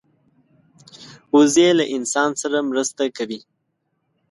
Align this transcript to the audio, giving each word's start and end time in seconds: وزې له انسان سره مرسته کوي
وزې 1.35 1.67
له 1.79 1.85
انسان 1.95 2.29
سره 2.41 2.57
مرسته 2.69 3.03
کوي 3.17 3.39